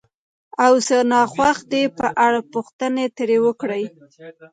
او 0.65 0.73
څه 0.87 0.97
ناخوښ 1.11 1.57
دي 1.71 1.83
په 1.97 2.07
اړه 2.25 2.39
پوښتنې 2.53 3.05
ترې 3.17 3.37
وکړئ، 3.45 3.83